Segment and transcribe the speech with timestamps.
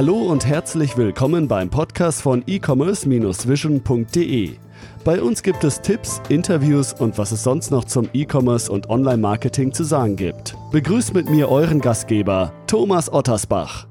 [0.00, 4.56] Hallo und herzlich willkommen beim Podcast von e-commerce-vision.de.
[5.04, 9.74] Bei uns gibt es Tipps, Interviews und was es sonst noch zum E-Commerce und Online-Marketing
[9.74, 10.56] zu sagen gibt.
[10.72, 13.88] Begrüßt mit mir euren Gastgeber, Thomas Ottersbach.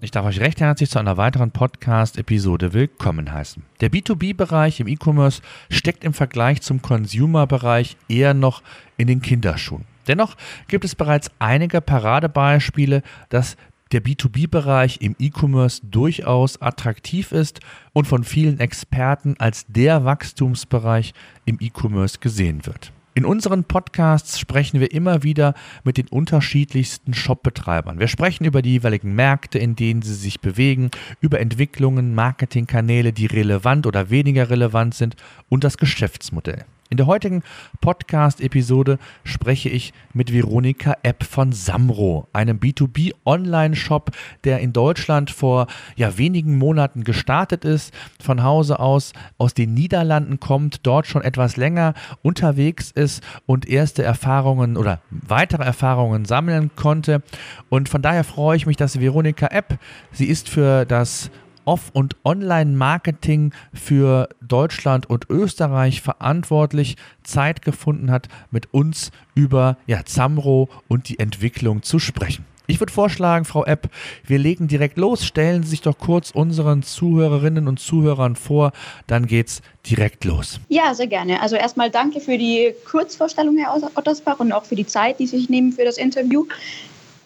[0.00, 3.64] Ich darf euch recht herzlich zu einer weiteren Podcast-Episode willkommen heißen.
[3.80, 8.62] Der B2B-Bereich im E-Commerce steckt im Vergleich zum Consumer-Bereich eher noch
[8.96, 9.86] in den Kinderschuhen.
[10.06, 10.36] Dennoch
[10.68, 13.56] gibt es bereits einige Paradebeispiele, dass
[13.92, 17.60] der B2B-Bereich im E-Commerce durchaus attraktiv ist
[17.92, 21.12] und von vielen Experten als der Wachstumsbereich
[21.44, 22.92] im E-Commerce gesehen wird.
[23.18, 27.98] In unseren Podcasts sprechen wir immer wieder mit den unterschiedlichsten Shopbetreibern.
[27.98, 33.26] Wir sprechen über die jeweiligen Märkte, in denen sie sich bewegen, über Entwicklungen, Marketingkanäle, die
[33.26, 35.16] relevant oder weniger relevant sind
[35.48, 36.64] und das Geschäftsmodell.
[36.90, 37.42] In der heutigen
[37.82, 44.10] Podcast-Episode spreche ich mit Veronika Epp von Samro, einem B2B-Online-Shop,
[44.44, 45.66] der in Deutschland vor
[45.96, 51.58] ja, wenigen Monaten gestartet ist, von Hause aus aus den Niederlanden kommt, dort schon etwas
[51.58, 57.22] länger unterwegs ist und erste Erfahrungen oder weitere Erfahrungen sammeln konnte.
[57.68, 59.78] Und von daher freue ich mich, dass Veronika Epp,
[60.10, 61.30] sie ist für das
[61.68, 70.02] Off- und Online-Marketing für Deutschland und Österreich verantwortlich, Zeit gefunden hat, mit uns über ja,
[70.06, 72.46] Zamro und die Entwicklung zu sprechen.
[72.66, 73.90] Ich würde vorschlagen, Frau Epp,
[74.26, 75.26] wir legen direkt los.
[75.26, 78.72] Stellen Sie sich doch kurz unseren Zuhörerinnen und Zuhörern vor,
[79.06, 80.60] dann geht's direkt los.
[80.68, 81.42] Ja, sehr gerne.
[81.42, 85.36] Also erstmal danke für die Kurzvorstellung, Herr Ottersbach, und auch für die Zeit, die Sie
[85.36, 86.46] sich nehmen für das Interview.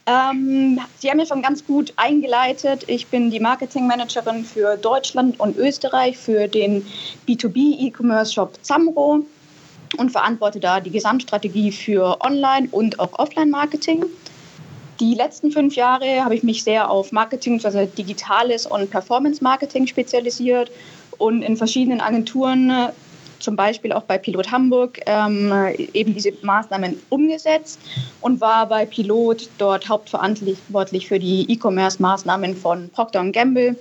[0.06, 2.84] Ähm, Sie haben ja schon ganz gut eingeleitet.
[2.88, 6.84] Ich bin die Marketingmanagerin für Deutschland und Österreich für den
[7.28, 9.24] B2B E-Commerce Shop Zamro
[9.98, 14.04] und verantworte da die Gesamtstrategie für Online- und auch Offline-Marketing.
[14.98, 20.70] Die letzten fünf Jahre habe ich mich sehr auf Marketing, also digitales und Performance-Marketing spezialisiert
[21.18, 22.90] und in verschiedenen Agenturen
[23.42, 25.52] zum Beispiel auch bei Pilot Hamburg ähm,
[25.92, 27.80] eben diese Maßnahmen umgesetzt
[28.20, 33.76] und war bei Pilot dort hauptverantwortlich für die E-Commerce-Maßnahmen von Procter Gamble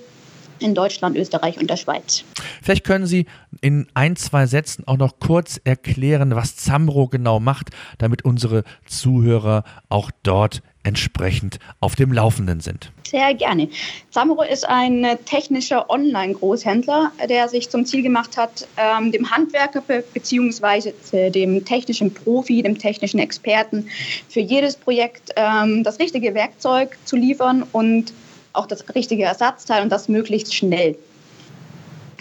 [0.62, 2.24] in Deutschland, Österreich und der Schweiz.
[2.62, 3.26] Vielleicht können Sie
[3.60, 9.64] in ein, zwei Sätzen auch noch kurz erklären, was Zamro genau macht, damit unsere Zuhörer
[9.88, 12.90] auch dort entsprechend auf dem Laufenden sind.
[13.06, 13.68] Sehr gerne.
[14.10, 20.92] Zamro ist ein technischer Online-Großhändler, der sich zum Ziel gemacht hat, ähm, dem Handwerker bzw.
[21.30, 23.88] dem technischen Profi, dem technischen Experten
[24.28, 28.12] für jedes Projekt ähm, das richtige Werkzeug zu liefern und
[28.52, 30.96] auch das richtige Ersatzteil und das möglichst schnell.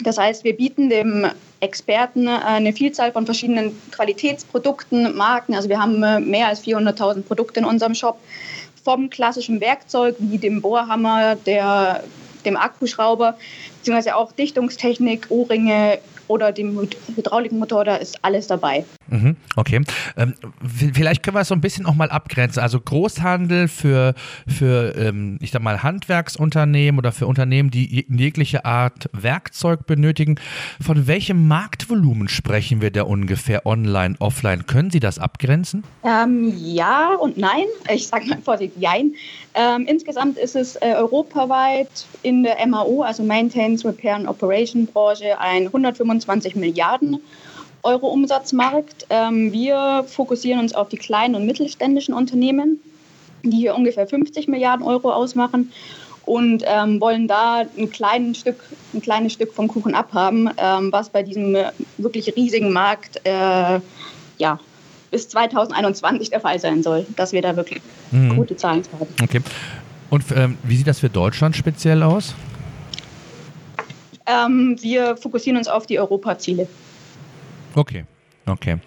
[0.03, 1.27] Das heißt, wir bieten dem
[1.59, 5.53] Experten eine Vielzahl von verschiedenen Qualitätsprodukten, Marken.
[5.53, 8.17] Also wir haben äh, mehr als 400.000 Produkte in unserem Shop.
[8.83, 12.03] Vom klassischen Werkzeug wie dem Bohrhammer, der,
[12.45, 13.37] dem Akkuschrauber,
[13.77, 15.99] beziehungsweise auch Dichtungstechnik, Ohrringe,
[16.31, 18.85] oder dem Hydraulikmotor, da ist alles dabei.
[19.11, 19.81] Mhm, okay.
[20.16, 20.33] Ähm,
[20.94, 22.63] vielleicht können wir es so ein bisschen auch mal abgrenzen.
[22.63, 24.13] Also Großhandel für,
[24.47, 30.35] für ähm, ich sag mal, Handwerksunternehmen oder für Unternehmen, die jegliche Art Werkzeug benötigen.
[30.79, 34.66] Von welchem Marktvolumen sprechen wir da ungefähr online, offline?
[34.66, 35.83] Können Sie das abgrenzen?
[36.05, 37.66] Ähm, ja und nein.
[37.93, 39.13] Ich sage mal vorsichtig, nein.
[39.53, 45.38] Ähm, insgesamt ist es äh, europaweit in der MAO, also Maintenance, Repair and Operation Branche,
[45.38, 47.19] ein 125 Milliarden
[47.83, 49.07] Euro Umsatzmarkt.
[49.09, 52.79] Ähm, wir fokussieren uns auf die kleinen und mittelständischen Unternehmen,
[53.43, 55.71] die hier ungefähr 50 Milliarden Euro ausmachen
[56.25, 61.09] und ähm, wollen da ein kleines Stück, ein kleines Stück vom Kuchen abhaben, ähm, was
[61.09, 63.79] bei diesem äh, wirklich riesigen Markt äh,
[64.37, 64.59] ja,
[65.09, 67.81] bis 2021 der Fall sein soll, dass wir da wirklich
[68.11, 68.35] mhm.
[68.35, 69.07] gute Zahlen haben.
[69.21, 69.41] Okay.
[70.09, 72.35] Und ähm, wie sieht das für Deutschland speziell aus?
[74.25, 76.67] Ähm, wir fokussieren uns auf die Europaziele.
[77.75, 78.05] Okay.
[78.47, 78.77] Okay.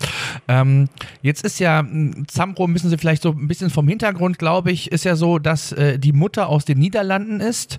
[0.49, 0.89] Ähm,
[1.22, 1.84] jetzt ist ja,
[2.27, 5.71] Zamro müssen Sie vielleicht so ein bisschen vom Hintergrund, glaube ich, ist ja so, dass
[5.72, 7.78] äh, die Mutter aus den Niederlanden ist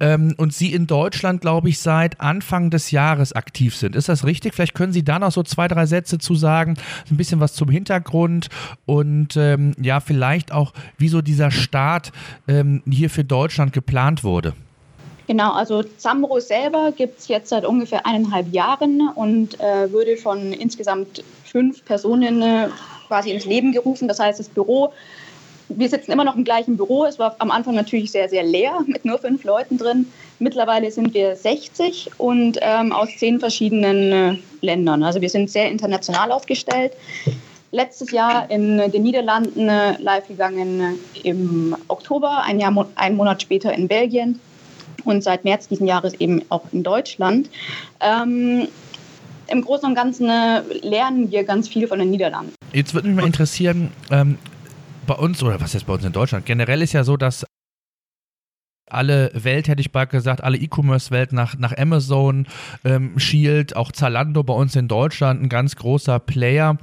[0.00, 3.96] ähm, und Sie in Deutschland, glaube ich, seit Anfang des Jahres aktiv sind.
[3.96, 4.54] Ist das richtig?
[4.54, 6.76] Vielleicht können Sie da noch so zwei, drei Sätze zu sagen,
[7.10, 8.48] ein bisschen was zum Hintergrund
[8.84, 12.12] und ähm, ja, vielleicht auch, wieso dieser Start
[12.48, 14.52] ähm, hier für Deutschland geplant wurde.
[15.26, 20.52] Genau, also Zamro selber gibt es jetzt seit ungefähr eineinhalb Jahren und äh, wurde von
[20.52, 22.68] insgesamt fünf Personen äh,
[23.08, 24.06] quasi ins Leben gerufen.
[24.06, 24.92] Das heißt, das Büro,
[25.70, 27.06] wir sitzen immer noch im gleichen Büro.
[27.06, 30.12] Es war am Anfang natürlich sehr, sehr leer mit nur fünf Leuten drin.
[30.40, 35.02] Mittlerweile sind wir 60 und ähm, aus zehn verschiedenen äh, Ländern.
[35.02, 36.92] Also wir sind sehr international aufgestellt.
[37.70, 43.72] Letztes Jahr in den Niederlanden äh, live gegangen im Oktober, ein Jahr, einen Monat später
[43.72, 44.38] in Belgien
[45.04, 47.50] und seit März diesen Jahres eben auch in Deutschland.
[48.00, 48.68] Ähm,
[49.48, 52.54] Im Großen und Ganzen äh, lernen wir ganz viel von den Niederlanden.
[52.72, 54.38] Jetzt würde mich mal interessieren, ähm,
[55.06, 57.44] bei uns, oder was ist bei uns in Deutschland, generell ist ja so, dass
[58.94, 62.46] alle Welt, hätte ich bald gesagt, alle E-Commerce-Welt nach, nach Amazon
[62.84, 66.78] ähm, schielt, auch Zalando bei uns in Deutschland, ein ganz großer Player.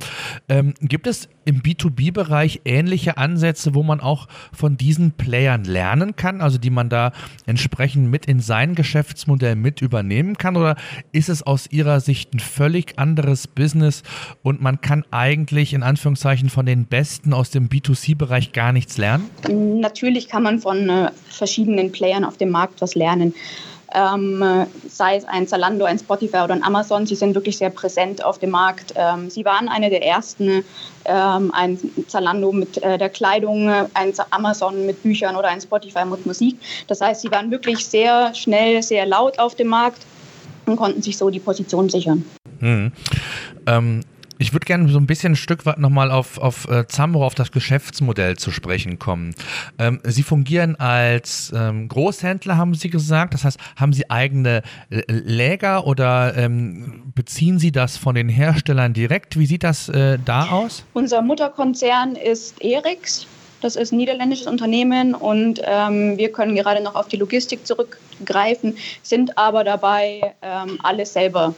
[0.49, 6.41] Ähm, gibt es im B2B-Bereich ähnliche Ansätze, wo man auch von diesen Playern lernen kann,
[6.41, 7.11] also die man da
[7.45, 10.55] entsprechend mit in sein Geschäftsmodell mit übernehmen kann?
[10.55, 10.75] Oder
[11.11, 14.03] ist es aus Ihrer Sicht ein völlig anderes Business
[14.43, 19.29] und man kann eigentlich in Anführungszeichen von den Besten aus dem B2C-Bereich gar nichts lernen?
[19.49, 23.33] Natürlich kann man von äh, verschiedenen Playern auf dem Markt was lernen
[23.93, 24.43] ähm,
[24.87, 28.39] sei es ein Zalando, ein Spotify oder ein Amazon, sie sind wirklich sehr präsent auf
[28.39, 28.93] dem Markt.
[28.95, 30.63] Ähm, sie waren eine der ersten,
[31.05, 31.77] ähm, ein
[32.07, 36.57] Zalando mit äh, der Kleidung, ein Amazon mit Büchern oder ein Spotify mit Musik.
[36.87, 40.01] Das heißt, sie waren wirklich sehr schnell, sehr laut auf dem Markt
[40.65, 42.23] und konnten sich so die Position sichern.
[42.59, 42.91] Hm.
[43.67, 44.01] Ähm,
[44.41, 47.35] ich würde gerne so ein bisschen ein Stück weit nochmal auf, auf äh, Zamro, auf
[47.35, 49.35] das Geschäftsmodell zu sprechen kommen.
[49.77, 53.35] Ähm, Sie fungieren als ähm, Großhändler, haben Sie gesagt.
[53.35, 59.37] Das heißt, haben Sie eigene Läger oder ähm, beziehen Sie das von den Herstellern direkt?
[59.37, 60.83] Wie sieht das äh, da aus?
[60.93, 63.27] Unser Mutterkonzern ist Erix.
[63.61, 68.75] Das ist ein niederländisches Unternehmen und ähm, wir können gerade noch auf die Logistik zurückgreifen,
[69.03, 71.53] sind aber dabei, ähm, alles selber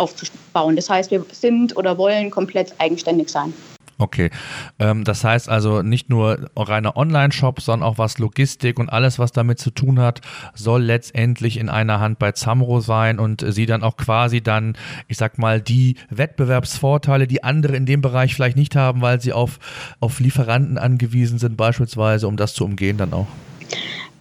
[0.00, 0.76] aufzubauen.
[0.76, 3.52] Das heißt, wir sind oder wollen komplett eigenständig sein.
[4.00, 4.30] Okay,
[4.78, 9.30] ähm, das heißt also nicht nur reiner Online-Shop, sondern auch was Logistik und alles, was
[9.30, 10.22] damit zu tun hat,
[10.54, 14.74] soll letztendlich in einer Hand bei Zamro sein und sie dann auch quasi dann,
[15.08, 19.34] ich sag mal, die Wettbewerbsvorteile, die andere in dem Bereich vielleicht nicht haben, weil sie
[19.34, 19.58] auf,
[20.00, 23.28] auf Lieferanten angewiesen sind, beispielsweise, um das zu umgehen dann auch.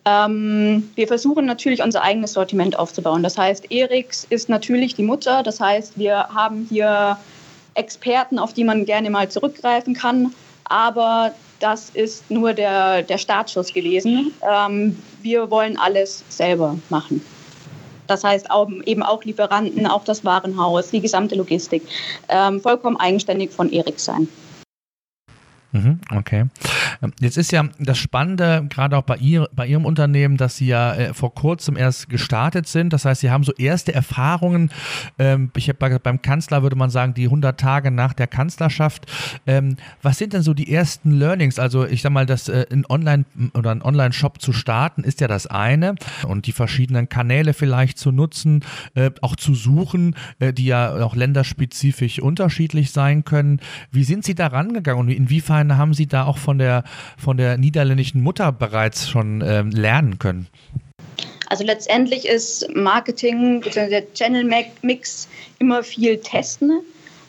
[0.05, 3.23] Ähm, wir versuchen natürlich unser eigenes Sortiment aufzubauen.
[3.23, 5.43] Das heißt, Erix ist natürlich die Mutter.
[5.43, 7.17] Das heißt, wir haben hier
[7.73, 10.33] Experten, auf die man gerne mal zurückgreifen kann.
[10.65, 14.33] Aber das ist nur der, der Startschuss gewesen.
[14.49, 17.21] Ähm, wir wollen alles selber machen.
[18.07, 18.47] Das heißt
[18.85, 21.83] eben auch Lieferanten, auch das Warenhaus, die gesamte Logistik.
[22.27, 24.27] Ähm, vollkommen eigenständig von Erik sein.
[25.71, 26.45] Mhm, okay.
[27.01, 30.67] Ähm, jetzt ist ja das Spannende, gerade auch bei, ihr, bei Ihrem Unternehmen, dass Sie
[30.67, 32.91] ja äh, vor kurzem erst gestartet sind.
[32.91, 34.71] Das heißt, Sie haben so erste Erfahrungen.
[35.19, 39.05] Ähm, ich habe beim Kanzler würde man sagen, die 100 Tage nach der Kanzlerschaft.
[39.45, 41.59] Ähm, was sind denn so die ersten Learnings?
[41.59, 45.27] Also ich sage mal, das äh, in Online oder einen Online-Shop zu starten, ist ja
[45.27, 45.95] das eine
[46.27, 48.63] und die verschiedenen Kanäle vielleicht zu nutzen,
[48.95, 53.59] äh, auch zu suchen, äh, die ja auch länderspezifisch unterschiedlich sein können.
[53.91, 56.83] Wie sind Sie da rangegangen und inwiefern inwiefern haben Sie da auch von der,
[57.17, 60.47] von der niederländischen Mutter bereits schon ähm, lernen können?
[61.47, 63.89] Also letztendlich ist Marketing bzw.
[63.89, 64.43] der Channel
[64.81, 65.27] Mix
[65.59, 66.81] immer viel testen.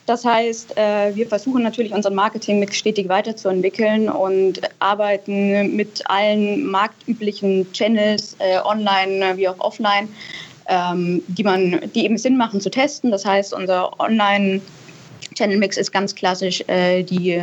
[0.07, 7.71] Das heißt, äh, wir versuchen natürlich unseren Marketing-Mix stetig weiterzuentwickeln und arbeiten mit allen marktüblichen
[7.73, 10.09] Channels, äh, online wie auch offline,
[10.69, 13.11] ähm, die, man, die eben Sinn machen zu testen.
[13.11, 14.61] Das heißt, unser Online-
[15.41, 17.43] Channel Mix ist ganz klassisch äh, die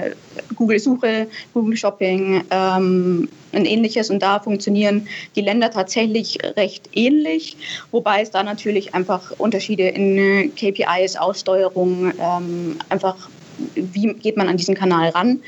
[0.55, 4.11] Google-Suche, Google-Shopping ähm, und ähnliches.
[4.11, 7.57] Und da funktionieren die Länder tatsächlich recht ähnlich,
[7.89, 13.29] wobei es da natürlich einfach Unterschiede in KPIs, Aussteuerung, ähm, einfach
[13.73, 15.39] wie geht man an diesen Kanal ran,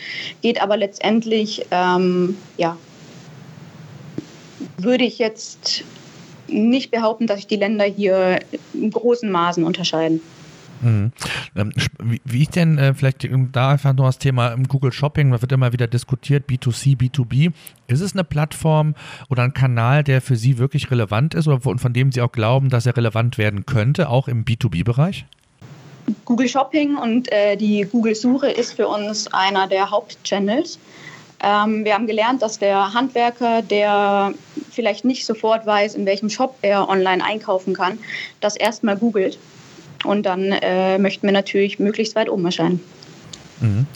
[0.42, 2.76] geht aber letztendlich, ähm, ja,
[4.80, 5.84] würde ich jetzt
[6.48, 8.40] nicht behaupten, dass sich die Länder hier
[8.74, 10.20] in großen Maßen unterscheiden.
[10.82, 11.12] Mhm.
[11.56, 15.52] Ähm, wie ich denn äh, vielleicht da einfach nur das Thema Google Shopping, da wird
[15.52, 17.52] immer wieder diskutiert, B2C, B2B.
[17.88, 18.96] Ist es eine Plattform
[19.30, 22.70] oder ein Kanal, der für Sie wirklich relevant ist oder von dem Sie auch glauben,
[22.70, 25.26] dass er relevant werden könnte, auch im B2B-Bereich?
[26.26, 30.80] Google Shopping und äh, die Google-Suche ist für uns einer der Hauptchannels.
[31.42, 34.34] Ähm, wir haben gelernt, dass der Handwerker, der
[34.72, 38.00] vielleicht nicht sofort weiß, in welchem Shop er online einkaufen kann,
[38.42, 39.38] das erstmal googelt
[40.06, 42.80] und dann äh, möchten wir natürlich möglichst weit oben erscheinen.
[43.62, 43.88] Mhm.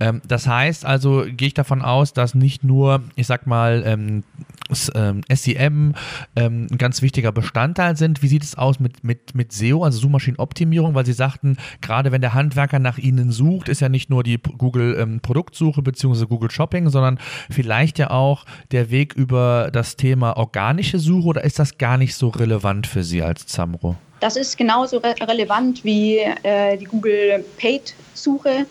[0.00, 4.22] Ähm, das heißt also, gehe ich davon aus, dass nicht nur, ich sag mal, ähm,
[4.70, 5.22] SEM
[5.56, 5.94] ähm,
[6.36, 8.22] ähm, ein ganz wichtiger Bestandteil sind.
[8.22, 10.94] Wie sieht es aus mit, mit, mit SEO, also Suchmaschinenoptimierung?
[10.94, 14.38] Weil Sie sagten, gerade wenn der Handwerker nach Ihnen sucht, ist ja nicht nur die
[14.38, 16.26] Google ähm, Produktsuche bzw.
[16.26, 17.18] Google Shopping, sondern
[17.50, 22.14] vielleicht ja auch der Weg über das Thema organische Suche oder ist das gar nicht
[22.14, 23.96] so relevant für Sie als Zamro?
[24.20, 28.66] Das ist genauso re relevant wie äh, die Google Paid-Suche.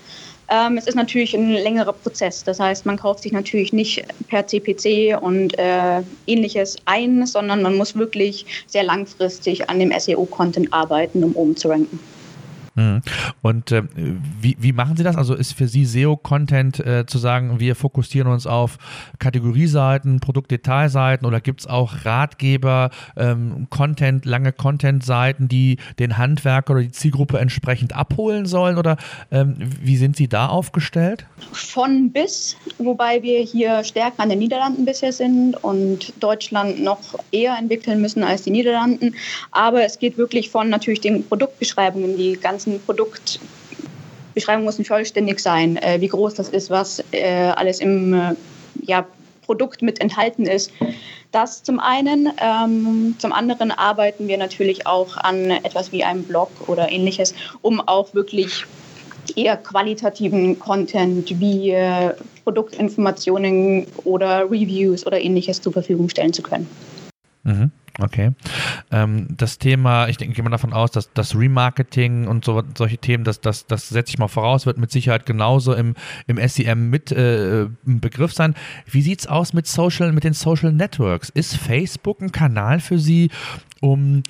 [0.49, 2.43] Ähm, es ist natürlich ein längerer Prozess.
[2.43, 7.75] Das heißt, man kauft sich natürlich nicht per CPC und äh, ähnliches ein, sondern man
[7.75, 11.99] muss wirklich sehr langfristig an dem SEO-Content arbeiten, um oben zu ranken.
[12.77, 13.01] Mhm.
[13.41, 13.83] Und äh,
[14.39, 15.17] wie, wie machen Sie das?
[15.17, 18.77] Also ist für Sie SEO-Content äh, zu sagen, wir fokussieren uns auf
[19.17, 26.83] Kategorieseiten, Produktdetailseiten oder gibt es auch Ratgeber, ähm, Content, lange Content-Seiten, die den Handwerker oder
[26.83, 28.77] die Zielgruppe entsprechend abholen sollen?
[28.77, 28.97] Oder
[29.31, 31.25] ähm, wie sind Sie da aufgestellt?
[31.51, 36.99] Von bis, wobei wir hier stärker an den Niederlanden bisher sind und Deutschland noch
[37.31, 39.15] eher entwickeln müssen als die Niederlanden.
[39.49, 42.35] Aber es geht wirklich von natürlich den Produktbeschreibungen, die
[42.67, 48.13] ganzen ganzen Produktbeschreibung muss vollständig sein, äh, wie groß das ist, was äh, alles im
[48.13, 48.35] äh,
[48.83, 49.05] ja,
[49.45, 50.71] Produkt mit enthalten ist.
[51.31, 52.29] Das zum einen.
[52.41, 57.81] Ähm, zum anderen arbeiten wir natürlich auch an etwas wie einem Blog oder ähnliches, um
[57.81, 58.65] auch wirklich
[59.35, 62.13] eher qualitativen Content wie äh,
[62.45, 66.67] Produktinformationen oder Reviews oder ähnliches zur Verfügung stellen zu können.
[67.43, 67.71] Mhm.
[67.99, 68.31] Okay.
[68.91, 72.97] Ähm, das Thema, ich denke, gehe mal davon aus, dass das Remarketing und so, solche
[72.97, 75.95] Themen, das, das, das setze ich mal voraus, wird mit Sicherheit genauso im,
[76.27, 78.53] im SEM mit äh, im Begriff sein.
[78.85, 81.29] Wie sieht es aus mit Social, mit den Social Networks?
[81.29, 83.31] Ist Facebook ein Kanal für Sie,
[83.81, 84.21] um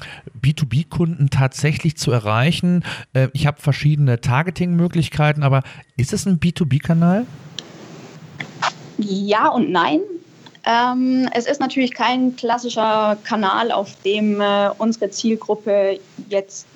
[0.41, 2.83] B2B-Kunden tatsächlich zu erreichen?
[3.13, 5.63] Äh, ich habe verschiedene Targeting-Möglichkeiten, aber
[5.97, 7.25] ist es ein B2B-Kanal?
[8.97, 9.99] Ja und nein.
[10.67, 16.67] Ähm, es ist natürlich kein klassischer Kanal, auf dem äh, unsere Zielgruppe jetzt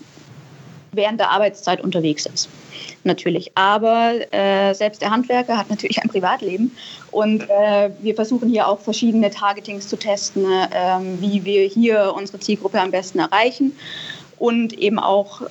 [0.94, 2.48] während der Arbeitszeit unterwegs ist.
[3.04, 3.52] Natürlich.
[3.56, 6.76] Aber äh, selbst der Handwerker hat natürlich ein Privatleben
[7.12, 12.40] und äh, wir versuchen hier auch verschiedene Targetings zu testen, äh, wie wir hier unsere
[12.40, 13.74] Zielgruppe am besten erreichen
[14.40, 15.42] und eben auch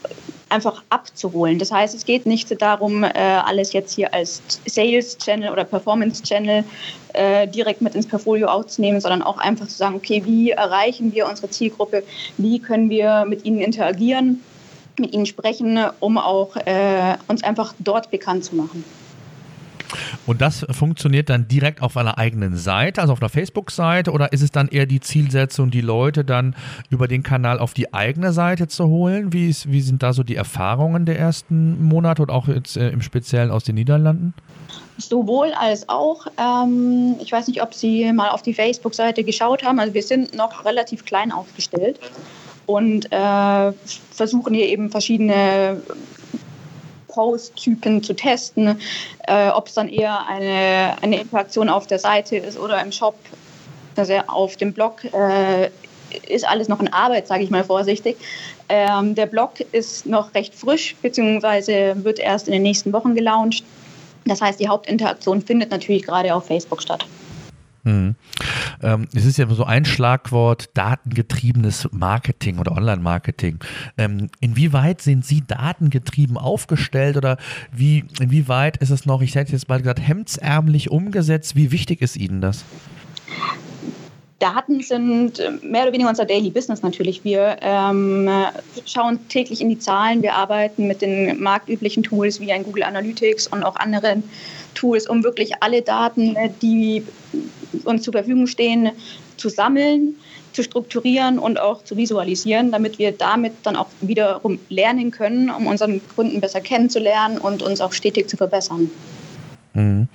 [0.49, 1.59] einfach abzuholen.
[1.59, 6.65] Das heißt, es geht nicht darum, äh, alles jetzt hier als Sales-Channel oder Performance-Channel
[7.15, 11.29] äh, direkt mit ins Portfolio aufzunehmen, sondern auch einfach zu sagen, okay, wie erreichen wir
[11.29, 12.03] unsere Zielgruppe,
[12.39, 14.41] wie können wir mit ihnen interagieren,
[14.99, 18.85] mit ihnen sprechen, um auch äh, uns einfach dort bekannt zu machen.
[20.27, 24.43] Und das funktioniert dann direkt auf einer eigenen Seite, also auf einer Facebook-Seite, oder ist
[24.43, 26.55] es dann eher die Zielsetzung, die Leute dann
[26.91, 29.33] über den Kanal auf die eigene Seite zu holen?
[29.33, 32.91] Wie, ist, wie sind da so die Erfahrungen der ersten Monate und auch jetzt äh,
[32.91, 34.35] im Speziellen aus den Niederlanden?
[35.01, 36.27] Sowohl als auch.
[36.39, 39.81] Ähm, ich weiß nicht, ob Sie mal auf die Facebook-Seite geschaut haben.
[39.81, 41.99] Also wir sind noch relativ klein aufgestellt
[42.67, 43.73] und äh,
[44.13, 45.83] versuchen hier eben verschiedene
[47.09, 48.81] Post-Typen zu testen,
[49.27, 53.17] äh, ob es dann eher eine, eine Interaktion auf der Seite ist oder im Shop,
[53.97, 55.05] also auf dem Blog.
[55.13, 55.71] Äh,
[56.29, 58.17] ist alles noch in Arbeit, sage ich mal vorsichtig.
[58.69, 63.65] Ähm, der Blog ist noch recht frisch, beziehungsweise wird erst in den nächsten Wochen gelauncht.
[64.31, 67.05] Das heißt, die Hauptinteraktion findet natürlich gerade auf Facebook statt.
[67.83, 68.15] Mhm.
[68.81, 73.59] Ähm, es ist ja so ein Schlagwort datengetriebenes Marketing oder Online-Marketing.
[73.99, 77.39] Ähm, inwieweit sind Sie datengetrieben aufgestellt oder
[77.73, 81.57] wie, inwieweit ist es noch, ich hätte jetzt mal gesagt, hemdsärmlich umgesetzt?
[81.57, 82.65] Wie wichtig ist Ihnen das?
[84.41, 87.23] Daten sind äh, mehr oder weniger unser Daily Business natürlich.
[87.23, 88.29] Wir ähm,
[88.87, 90.23] schauen täglich in die Zahlen.
[90.23, 94.25] Wir arbeiten mit den marktüblichen Tools wie ein Google Analytics und auch anderen
[94.75, 97.05] Tools, um wirklich alle Daten, äh, die
[97.85, 98.91] uns zur Verfügung stehen,
[99.37, 100.17] zu sammeln,
[100.53, 105.67] zu strukturieren und auch zu visualisieren, damit wir damit dann auch wiederum lernen können, um
[105.67, 108.91] unseren Kunden besser kennenzulernen und uns auch stetig zu verbessern.
[109.75, 110.09] Mhm.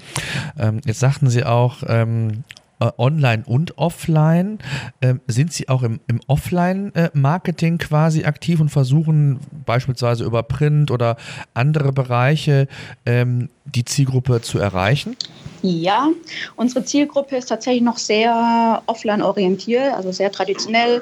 [0.59, 2.54] Ähm, jetzt sagten Sie auch, ähm, äh,
[2.97, 4.59] online und offline.
[5.01, 11.17] Ähm, sind Sie auch im, im Offline-Marketing quasi aktiv und versuchen beispielsweise über Print oder
[11.53, 12.67] andere Bereiche
[13.05, 15.15] ähm, die Zielgruppe zu erreichen?
[15.61, 16.09] Ja,
[16.55, 21.01] unsere Zielgruppe ist tatsächlich noch sehr offline orientiert, also sehr traditionell.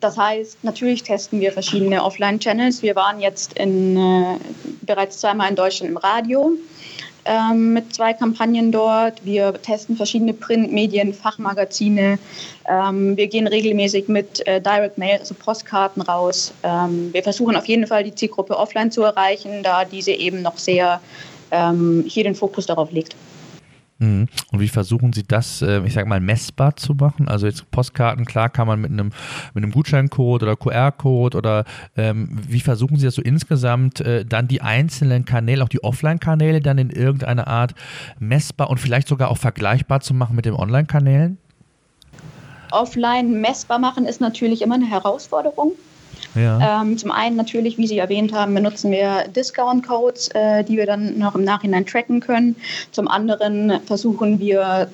[0.00, 2.82] Das heißt, natürlich testen wir verschiedene Offline-Channels.
[2.82, 4.38] Wir waren jetzt in, äh,
[4.82, 6.52] bereits zweimal in Deutschland im Radio
[7.24, 9.24] ähm, mit zwei Kampagnen dort.
[9.24, 12.18] Wir testen verschiedene Printmedien, Fachmagazine.
[12.68, 16.52] Ähm, wir gehen regelmäßig mit äh, Direct Mail, also Postkarten raus.
[16.62, 20.58] Ähm, wir versuchen auf jeden Fall die Zielgruppe offline zu erreichen, da diese eben noch
[20.58, 21.00] sehr
[21.50, 23.14] ähm, hier den Fokus darauf legt.
[24.02, 24.26] Mhm.
[24.50, 27.28] Und wie versuchen Sie das, äh, ich sage mal, messbar zu machen?
[27.28, 29.12] Also jetzt Postkarten, klar kann man mit einem,
[29.54, 31.64] mit einem Gutscheincode oder QR-Code oder
[31.96, 36.60] ähm, wie versuchen Sie das so insgesamt äh, dann die einzelnen Kanäle, auch die Offline-Kanäle
[36.60, 37.74] dann in irgendeiner Art
[38.18, 41.38] messbar und vielleicht sogar auch vergleichbar zu machen mit den Online-Kanälen?
[42.72, 45.72] Offline messbar machen ist natürlich immer eine Herausforderung.
[46.34, 46.82] Ja.
[46.82, 51.18] Ähm, zum einen natürlich, wie Sie erwähnt haben, benutzen wir Discount-Codes, äh, die wir dann
[51.18, 52.56] noch im Nachhinein tracken können.
[52.90, 54.88] Zum anderen versuchen wir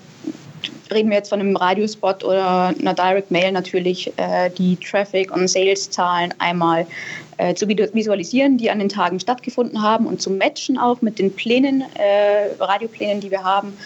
[0.90, 5.48] reden wir jetzt von einem Radiospot oder einer Direct Mail natürlich äh, die Traffic- und
[5.48, 6.86] Sales-Zahlen einmal
[7.36, 11.34] äh, zu visualisieren, die an den Tagen stattgefunden haben und zu matchen auch mit den
[11.34, 13.76] Plänen, äh, Radioplänen, die wir haben.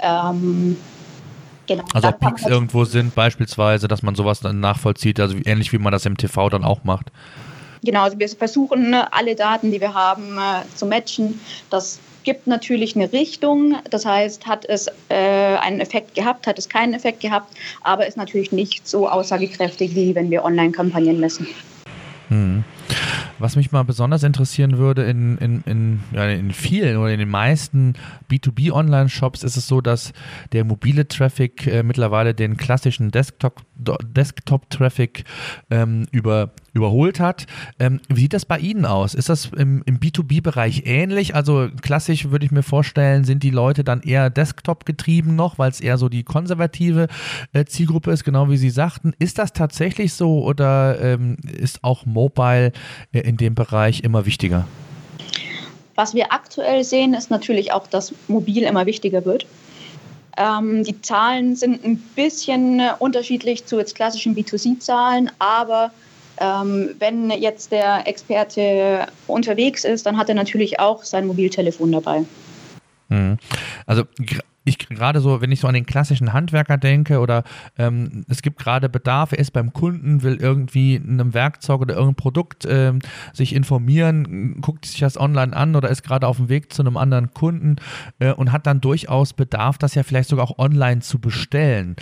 [0.00, 0.76] Ähm,
[1.66, 1.84] Genau.
[1.94, 5.92] Also ob Peaks irgendwo sind beispielsweise, dass man sowas dann nachvollzieht, also ähnlich wie man
[5.92, 7.10] das im TV dann auch macht.
[7.82, 11.40] Genau, also wir versuchen alle Daten, die wir haben, äh, zu matchen.
[11.70, 13.76] Das gibt natürlich eine Richtung.
[13.90, 18.16] Das heißt, hat es äh, einen Effekt gehabt, hat es keinen Effekt gehabt, aber ist
[18.16, 21.46] natürlich nicht so aussagekräftig, wie wenn wir Online-Kampagnen messen.
[22.28, 22.64] Hm.
[23.38, 27.94] Was mich mal besonders interessieren würde, in, in, in, in vielen oder in den meisten
[28.30, 30.12] B2B-Online-Shops ist es so, dass
[30.52, 35.24] der mobile Traffic äh, mittlerweile den klassischen Desktop-Traffic
[35.70, 37.46] ähm, über, überholt hat.
[37.78, 39.14] Ähm, wie sieht das bei Ihnen aus?
[39.14, 41.34] Ist das im, im B2B-Bereich ähnlich?
[41.34, 45.70] Also klassisch würde ich mir vorstellen, sind die Leute dann eher Desktop getrieben noch, weil
[45.70, 47.08] es eher so die konservative
[47.52, 49.12] äh, Zielgruppe ist, genau wie Sie sagten.
[49.18, 52.70] Ist das tatsächlich so oder ähm, ist auch Mobile
[53.12, 54.66] in dem Bereich immer wichtiger?
[55.94, 59.46] Was wir aktuell sehen, ist natürlich auch, dass mobil immer wichtiger wird.
[60.36, 65.92] Ähm, die Zahlen sind ein bisschen unterschiedlich zu jetzt klassischen B2C-Zahlen, aber
[66.38, 72.24] ähm, wenn jetzt der Experte unterwegs ist, dann hat er natürlich auch sein Mobiltelefon dabei.
[73.08, 73.38] Mhm.
[73.86, 74.04] Also
[74.64, 77.44] ich gerade so, wenn ich so an den klassischen Handwerker denke oder
[77.78, 82.16] ähm, es gibt gerade Bedarf, er ist beim Kunden, will irgendwie einem Werkzeug oder irgendein
[82.16, 83.00] Produkt ähm,
[83.32, 86.96] sich informieren, guckt sich das online an oder ist gerade auf dem Weg zu einem
[86.96, 87.76] anderen Kunden
[88.18, 91.96] äh, und hat dann durchaus Bedarf, das ja vielleicht sogar auch online zu bestellen.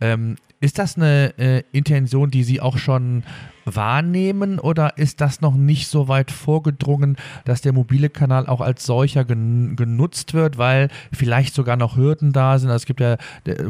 [0.00, 3.24] Ähm, ist das eine äh, Intention, die Sie auch schon
[3.66, 8.86] wahrnehmen oder ist das noch nicht so weit vorgedrungen, dass der mobile Kanal auch als
[8.86, 12.70] solcher gen genutzt wird, weil vielleicht sogar noch Hürden da sind?
[12.70, 13.16] Also es gibt ja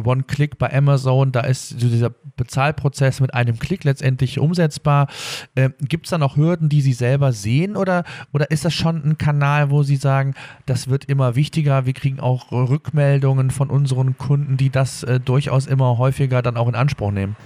[0.05, 5.09] One-Click bei Amazon, da ist so dieser Bezahlprozess mit einem Klick letztendlich umsetzbar.
[5.55, 9.03] Äh, gibt es da noch Hürden, die Sie selber sehen oder, oder ist das schon
[9.03, 10.35] ein Kanal, wo Sie sagen,
[10.67, 15.67] das wird immer wichtiger, wir kriegen auch Rückmeldungen von unseren Kunden, die das äh, durchaus
[15.67, 17.37] immer häufiger dann auch in Anspruch nehmen?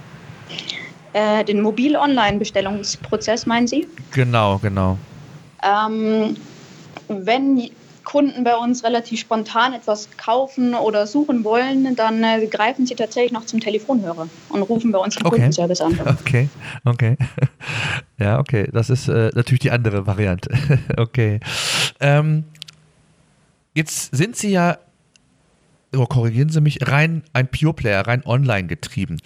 [1.13, 3.87] Äh, den Mobil-Online-Bestellungsprozess, meinen Sie?
[4.11, 4.97] Genau, genau.
[5.63, 6.37] Ähm,
[7.07, 7.69] wenn
[8.03, 13.31] Kunden bei uns relativ spontan etwas kaufen oder suchen wollen, dann äh, greifen sie tatsächlich
[13.31, 15.35] noch zum Telefonhörer und rufen bei uns den okay.
[15.35, 15.99] Kundenservice an.
[16.21, 16.49] Okay,
[16.85, 17.17] okay.
[18.17, 18.69] Ja, okay.
[18.71, 20.51] Das ist äh, natürlich die andere Variante.
[20.97, 21.39] okay.
[21.99, 22.43] Ähm,
[23.73, 24.77] jetzt sind Sie ja
[25.95, 29.17] oh, korrigieren Sie mich, rein ein Pure Player, rein online getrieben.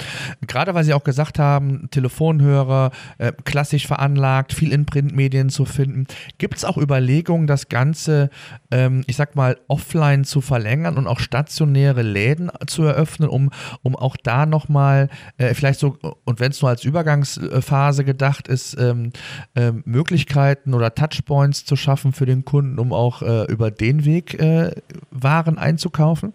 [0.48, 6.08] Gerade weil Sie auch gesagt haben, Telefonhörer, äh, klassisch veranlagt, viel in Printmedien zu finden.
[6.38, 8.30] Gibt es auch Überlegungen, das Ganze,
[8.72, 13.52] ähm, ich sag mal, offline zu verlängern und auch stationäre Läden zu eröffnen, um,
[13.84, 18.76] um auch da nochmal, äh, vielleicht so, und wenn es nur als Übergangsphase gedacht ist,
[18.80, 19.12] ähm,
[19.54, 24.40] äh, Möglichkeiten oder Touchpoints zu schaffen für den Kunden, um auch äh, über den Weg
[24.40, 24.72] äh,
[25.12, 26.34] Waren einzukaufen?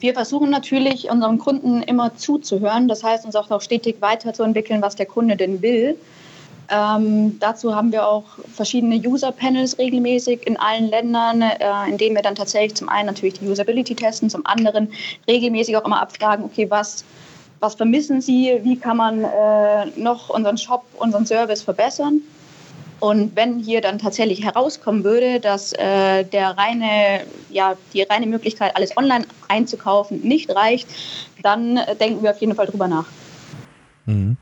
[0.00, 4.96] Wir versuchen natürlich unseren Kunden immer zuzuhören, das heißt uns auch noch stetig weiterzuentwickeln, was
[4.96, 5.96] der Kunde denn will.
[6.70, 8.24] Ähm, dazu haben wir auch
[8.54, 11.56] verschiedene User-Panels regelmäßig in allen Ländern, äh,
[11.88, 14.90] in denen wir dann tatsächlich zum einen natürlich die Usability testen, zum anderen
[15.28, 17.04] regelmäßig auch immer abfragen, okay, was,
[17.60, 22.22] was vermissen Sie, wie kann man äh, noch unseren Shop, unseren Service verbessern.
[23.02, 28.76] Und wenn hier dann tatsächlich herauskommen würde, dass äh, der reine, ja, die reine Möglichkeit,
[28.76, 30.86] alles online einzukaufen, nicht reicht,
[31.42, 33.06] dann äh, denken wir auf jeden Fall drüber nach.
[34.06, 34.36] Mhm.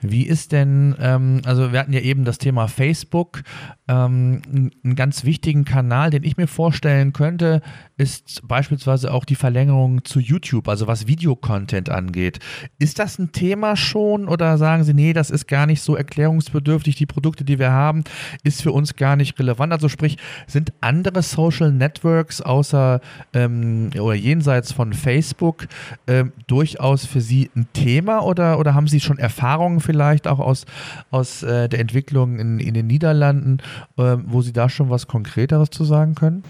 [0.00, 3.42] Wie ist denn, ähm, also wir hatten ja eben das Thema Facebook,
[3.88, 4.42] ähm,
[4.84, 7.62] einen ganz wichtigen Kanal, den ich mir vorstellen könnte,
[7.98, 12.38] ist beispielsweise auch die Verlängerung zu YouTube, also was Videocontent angeht.
[12.78, 16.94] Ist das ein Thema schon oder sagen Sie, nee, das ist gar nicht so erklärungsbedürftig,
[16.94, 18.04] die Produkte, die wir haben,
[18.44, 19.72] ist für uns gar nicht relevant?
[19.72, 23.00] Also sprich, sind andere Social Networks außer
[23.34, 25.66] ähm, oder jenseits von Facebook
[26.06, 30.66] ähm, durchaus für Sie ein Thema oder, oder haben Sie schon Erfahrungen vielleicht auch aus,
[31.10, 33.58] aus äh, der Entwicklung in, in den Niederlanden,
[33.96, 36.44] äh, wo Sie da schon was Konkreteres zu sagen können?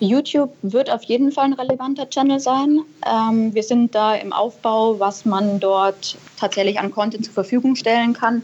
[0.00, 2.80] YouTube wird auf jeden Fall ein relevanter Channel sein.
[3.06, 8.12] Ähm, wir sind da im Aufbau, was man dort tatsächlich an Content zur Verfügung stellen
[8.12, 8.42] kann,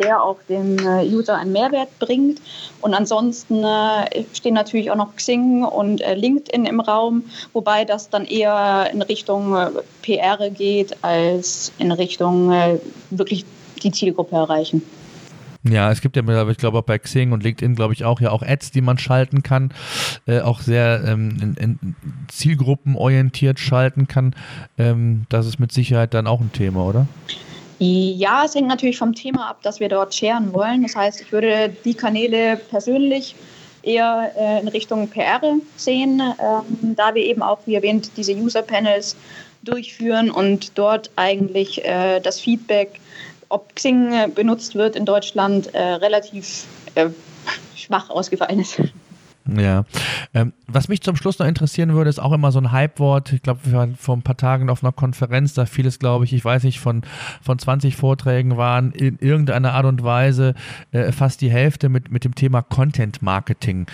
[0.00, 2.40] der auch dem äh, User einen Mehrwert bringt.
[2.80, 8.10] Und ansonsten äh, stehen natürlich auch noch Xing und äh, LinkedIn im Raum, wobei das
[8.10, 9.70] dann eher in Richtung äh,
[10.02, 12.78] PR geht als in Richtung äh,
[13.10, 13.44] wirklich
[13.82, 14.82] die Zielgruppe erreichen.
[15.64, 18.42] Ja, es gibt ja, ich glaube bei Xing und LinkedIn, glaube ich auch, ja auch
[18.42, 19.72] Ads, die man schalten kann,
[20.26, 21.96] äh, auch sehr ähm, in, in
[22.28, 24.34] zielgruppenorientiert schalten kann.
[24.78, 27.06] Ähm, das ist mit Sicherheit dann auch ein Thema, oder?
[27.80, 30.82] Ja, es hängt natürlich vom Thema ab, das wir dort scheren wollen.
[30.82, 33.36] Das heißt, ich würde die Kanäle persönlich
[33.82, 35.40] eher äh, in Richtung PR
[35.76, 39.16] sehen, ähm, da wir eben auch, wie erwähnt, diese User-Panels
[39.62, 43.00] durchführen und dort eigentlich äh, das Feedback,
[43.48, 47.08] ob Xing benutzt wird in Deutschland, äh, relativ äh,
[47.76, 48.80] schwach ausgefallen ist.
[49.56, 49.84] Ja.
[50.34, 53.32] Ähm, was mich zum Schluss noch interessieren würde, ist auch immer so ein Hype-Wort.
[53.32, 56.26] Ich glaube, wir waren vor ein paar Tagen auf einer Konferenz, da fiel es, glaube
[56.26, 57.02] ich, ich weiß nicht, von,
[57.40, 60.54] von 20 Vorträgen waren in irgendeiner Art und Weise
[60.92, 63.86] äh, fast die Hälfte mit, mit dem Thema Content Marketing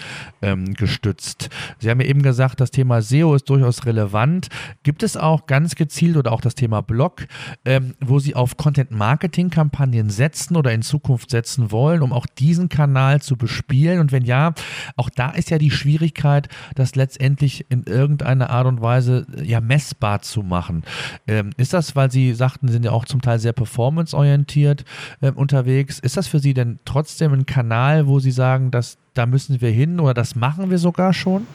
[0.43, 1.51] ähm, gestützt.
[1.79, 4.49] Sie haben ja eben gesagt, das Thema SEO ist durchaus relevant.
[4.83, 7.27] Gibt es auch ganz gezielt oder auch das Thema Blog,
[7.65, 12.27] ähm, wo Sie auf Content Marketing Kampagnen setzen oder in Zukunft setzen wollen, um auch
[12.27, 14.01] diesen Kanal zu bespielen?
[14.01, 14.55] Und wenn ja,
[14.97, 19.45] auch da ist ist ja die Schwierigkeit, das letztendlich in irgendeiner Art und Weise äh,
[19.45, 20.85] ja messbar zu machen.
[21.29, 24.85] Ähm, ist das, weil Sie sagten, Sie sind ja auch zum Teil sehr performanceorientiert
[25.21, 29.27] äh, unterwegs, ist das für Sie denn trotzdem ein Kanal, wo Sie sagen, dass da
[29.27, 31.47] müssen wir hin oder das machen wir sogar schon?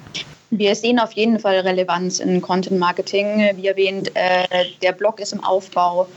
[0.51, 3.49] Wir sehen auf jeden Fall Relevanz in Content Marketing.
[3.55, 4.45] Wie erwähnt, äh,
[4.81, 6.07] der Blog ist im Aufbau.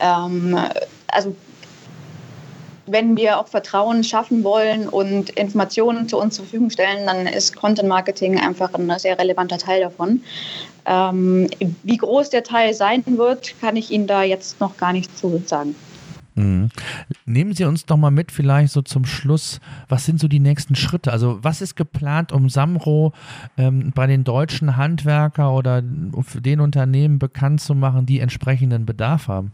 [0.00, 0.58] Ähm,
[1.08, 1.34] also
[2.86, 7.56] wenn wir auch Vertrauen schaffen wollen und Informationen zu uns zur Verfügung stellen, dann ist
[7.56, 10.22] Content Marketing einfach ein sehr relevanter Teil davon.
[10.84, 11.48] Ähm,
[11.82, 15.42] wie groß der Teil sein wird, kann ich Ihnen da jetzt noch gar nicht zu
[15.46, 15.74] sagen.
[16.34, 16.70] Mhm.
[17.26, 20.74] Nehmen Sie uns doch mal mit, vielleicht so zum Schluss, was sind so die nächsten
[20.74, 21.12] Schritte?
[21.12, 23.12] Also, was ist geplant, um Samro
[23.58, 29.52] ähm, bei den deutschen Handwerker oder den Unternehmen bekannt zu machen, die entsprechenden Bedarf haben?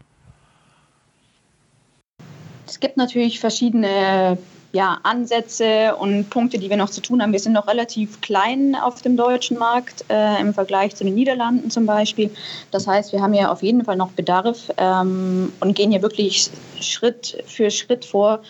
[2.69, 4.37] Es gibt natürlich verschiedene
[4.71, 7.31] ja, Ansätze und Punkte, die wir noch zu tun haben.
[7.31, 11.71] Wir sind noch relativ klein auf dem deutschen Markt äh, im Vergleich zu den Niederlanden
[11.71, 12.29] zum Beispiel.
[12.69, 16.51] Das heißt, wir haben ja auf jeden Fall noch Bedarf ähm, und gehen hier wirklich
[16.79, 18.41] Schritt für Schritt vor.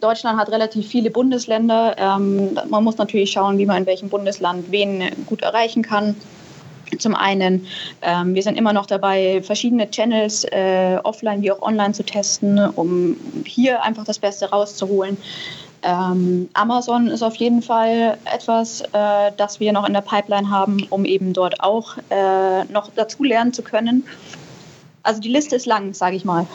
[0.00, 1.96] Deutschland hat relativ viele Bundesländer.
[1.98, 6.16] Ähm, man muss natürlich schauen, wie man in welchem Bundesland wen gut erreichen kann.
[6.98, 7.66] Zum einen,
[8.02, 12.58] ähm, wir sind immer noch dabei, verschiedene Channels äh, offline wie auch online zu testen,
[12.58, 15.16] um hier einfach das Beste rauszuholen.
[15.82, 20.86] Ähm, Amazon ist auf jeden Fall etwas, äh, das wir noch in der Pipeline haben,
[20.90, 24.04] um eben dort auch äh, noch dazu lernen zu können.
[25.02, 26.46] Also die Liste ist lang, sage ich mal.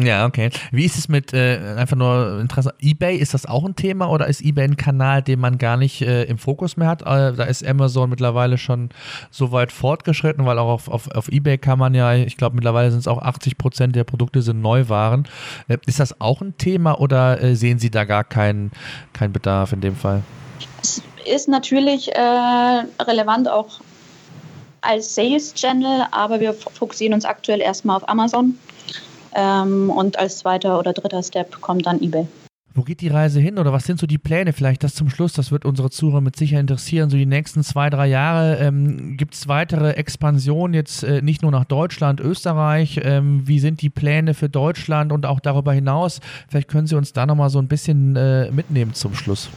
[0.00, 0.50] Ja, okay.
[0.70, 4.28] Wie ist es mit, äh, einfach nur Interesse, eBay, ist das auch ein Thema oder
[4.28, 7.02] ist eBay ein Kanal, den man gar nicht äh, im Fokus mehr hat?
[7.02, 8.90] Äh, da ist Amazon mittlerweile schon
[9.32, 12.92] so weit fortgeschritten, weil auch auf, auf, auf eBay kann man ja, ich glaube mittlerweile
[12.92, 15.26] sind es auch 80 Prozent der Produkte sind Neuwaren.
[15.66, 18.70] Äh, ist das auch ein Thema oder äh, sehen Sie da gar keinen
[19.12, 20.22] kein Bedarf in dem Fall?
[20.80, 22.20] Es ist natürlich äh,
[23.00, 23.80] relevant auch
[24.80, 28.56] als Sales Channel, aber wir fokussieren uns aktuell erstmal auf Amazon
[29.38, 32.26] ähm, und als zweiter oder dritter Step kommt dann eBay.
[32.74, 34.52] Wo geht die Reise hin oder was sind so die Pläne?
[34.52, 37.10] Vielleicht das zum Schluss, das wird unsere Zuhörer mit Sicherheit interessieren.
[37.10, 41.50] So die nächsten zwei, drei Jahre ähm, gibt es weitere Expansionen jetzt äh, nicht nur
[41.50, 43.00] nach Deutschland, Österreich.
[43.02, 46.20] Ähm, wie sind die Pläne für Deutschland und auch darüber hinaus?
[46.48, 49.48] Vielleicht können Sie uns da nochmal so ein bisschen äh, mitnehmen zum Schluss.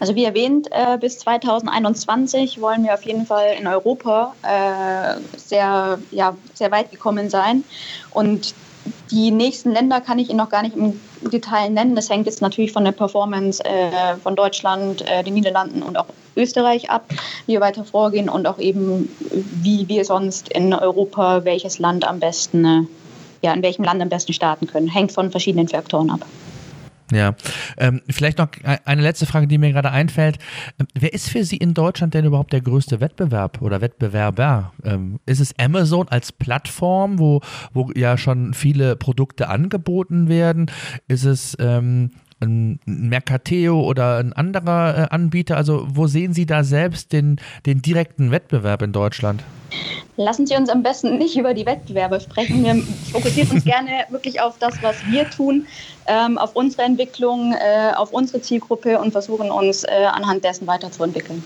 [0.00, 5.98] Also wie erwähnt, äh, bis 2021 wollen wir auf jeden Fall in Europa äh, sehr,
[6.10, 7.62] ja, sehr weit gekommen sein.
[8.10, 8.54] Und
[9.10, 11.00] die nächsten Länder kann ich Ihnen noch gar nicht im
[11.32, 11.94] Detail nennen.
[11.94, 16.06] Das hängt jetzt natürlich von der Performance äh, von Deutschland, äh, den Niederlanden und auch
[16.36, 17.08] Österreich ab,
[17.46, 19.08] wie wir weiter vorgehen und auch eben,
[19.62, 22.82] wie wir sonst in Europa welches Land am besten, äh,
[23.42, 24.88] ja, in welchem Land am besten starten können.
[24.88, 26.20] Hängt von verschiedenen Faktoren ab.
[27.12, 27.36] Ja,
[27.76, 28.48] ähm, vielleicht noch
[28.84, 30.38] eine letzte Frage, die mir gerade einfällt.
[30.80, 34.72] Ähm, wer ist für Sie in Deutschland denn überhaupt der größte Wettbewerb oder Wettbewerber?
[34.82, 37.40] Ähm, ist es Amazon als Plattform, wo,
[37.72, 40.70] wo ja schon viele Produkte angeboten werden?
[41.06, 42.10] Ist es ähm,
[42.46, 45.56] ein Mercateo oder ein anderer äh, Anbieter?
[45.56, 49.42] Also wo sehen Sie da selbst den, den direkten Wettbewerb in Deutschland?
[50.16, 52.64] Lassen Sie uns am besten nicht über die Wettbewerbe sprechen.
[52.64, 52.82] Wir
[53.12, 55.66] fokussieren uns gerne wirklich auf das, was wir tun,
[56.06, 61.42] ähm, auf unsere Entwicklung, äh, auf unsere Zielgruppe und versuchen uns äh, anhand dessen weiterzuentwickeln.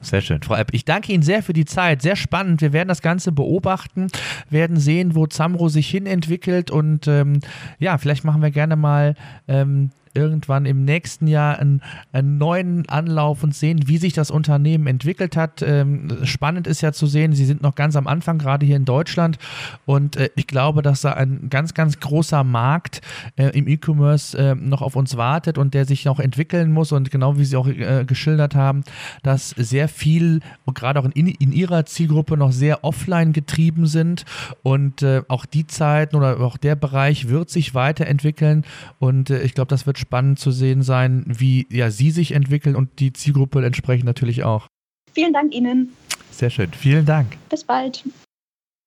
[0.00, 0.42] Sehr schön.
[0.42, 2.02] Frau Epp, ich danke Ihnen sehr für die Zeit.
[2.02, 2.60] Sehr spannend.
[2.60, 4.08] Wir werden das Ganze beobachten,
[4.48, 7.40] werden sehen, wo Zamro sich hin entwickelt und ähm,
[7.80, 9.16] ja, vielleicht machen wir gerne mal
[9.48, 14.86] ähm, irgendwann im nächsten Jahr einen, einen neuen Anlauf und sehen, wie sich das Unternehmen
[14.86, 15.62] entwickelt hat.
[15.62, 18.84] Ähm, spannend ist ja zu sehen, Sie sind noch ganz am Anfang, gerade hier in
[18.84, 19.38] Deutschland.
[19.86, 23.00] Und äh, ich glaube, dass da ein ganz, ganz großer Markt
[23.36, 26.92] äh, im E-Commerce äh, noch auf uns wartet und der sich noch entwickeln muss.
[26.92, 28.82] Und genau wie Sie auch äh, geschildert haben,
[29.22, 30.40] dass sehr viel,
[30.74, 34.24] gerade auch in, in Ihrer Zielgruppe, noch sehr offline getrieben sind.
[34.62, 38.64] Und äh, auch die Zeiten oder auch der Bereich wird sich weiterentwickeln.
[38.98, 42.76] Und äh, ich glaube, das wird spannend zu sehen sein, wie ja, Sie sich entwickeln
[42.76, 44.66] und die Zielgruppe entsprechend natürlich auch.
[45.12, 45.92] Vielen Dank Ihnen.
[46.30, 46.70] Sehr schön.
[46.72, 47.36] Vielen Dank.
[47.48, 48.04] Bis bald.